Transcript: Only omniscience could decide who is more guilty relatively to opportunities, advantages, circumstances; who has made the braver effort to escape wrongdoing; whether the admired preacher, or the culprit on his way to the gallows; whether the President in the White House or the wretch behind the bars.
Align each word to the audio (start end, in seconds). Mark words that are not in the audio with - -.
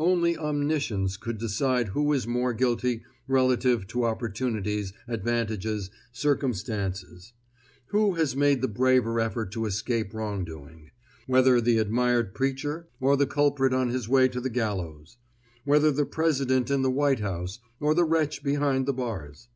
Only 0.00 0.36
omniscience 0.36 1.16
could 1.16 1.38
decide 1.38 1.86
who 1.90 2.12
is 2.12 2.26
more 2.26 2.52
guilty 2.52 3.04
relatively 3.28 3.86
to 3.86 4.02
opportunities, 4.04 4.92
advantages, 5.06 5.90
circumstances; 6.10 7.34
who 7.90 8.14
has 8.14 8.34
made 8.34 8.62
the 8.62 8.66
braver 8.66 9.20
effort 9.20 9.52
to 9.52 9.64
escape 9.64 10.12
wrongdoing; 10.12 10.90
whether 11.28 11.60
the 11.60 11.78
admired 11.78 12.34
preacher, 12.34 12.88
or 12.98 13.16
the 13.16 13.28
culprit 13.28 13.72
on 13.72 13.90
his 13.90 14.08
way 14.08 14.26
to 14.26 14.40
the 14.40 14.50
gallows; 14.50 15.18
whether 15.64 15.92
the 15.92 16.04
President 16.04 16.68
in 16.68 16.82
the 16.82 16.90
White 16.90 17.20
House 17.20 17.60
or 17.78 17.94
the 17.94 18.02
wretch 18.04 18.42
behind 18.42 18.86
the 18.86 18.92
bars. 18.92 19.46